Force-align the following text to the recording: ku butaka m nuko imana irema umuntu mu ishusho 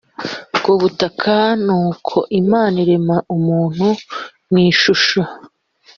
ku 0.63 0.71
butaka 0.81 1.33
m 1.55 1.55
nuko 1.65 2.15
imana 2.41 2.75
irema 2.83 3.17
umuntu 3.35 3.87
mu 4.49 4.57
ishusho 4.69 5.21